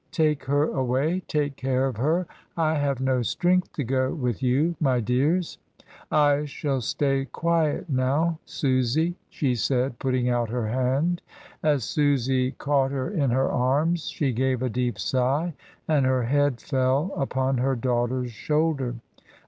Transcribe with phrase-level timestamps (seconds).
[0.11, 2.25] Take her away; take care of her.
[2.57, 5.59] I have no strength to go with you, my dears.
[6.11, 11.21] I shall stay quiet now, Susy," she said, putting out her hand.
[11.61, 15.53] As Susy caught her in her arms she gave a deep sigh,
[15.87, 18.95] and her head fell upon her daughter's shoulder.